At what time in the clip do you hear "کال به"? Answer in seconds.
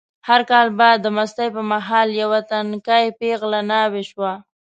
0.51-0.89